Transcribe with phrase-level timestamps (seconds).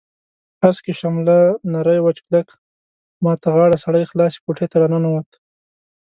[0.63, 1.37] هسکې شمله
[1.71, 2.47] نری وچ کلک،
[3.23, 5.29] ما ته غاړه سړی خلاصې کوټې ته راننوت.